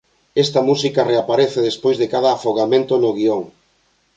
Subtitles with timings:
[0.43, 3.43] Esta música reaparece despois de cada afogamento no guión.